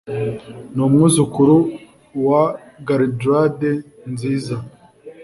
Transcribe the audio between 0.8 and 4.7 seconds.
umwuzukuru wa Gualdrade nziza